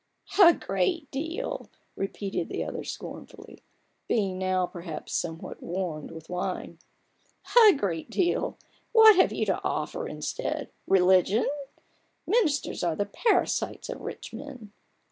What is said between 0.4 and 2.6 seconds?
"A great deal!" repeated